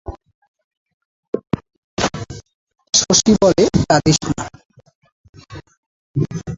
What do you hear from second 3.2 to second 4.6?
বলে, কাঁদিস না।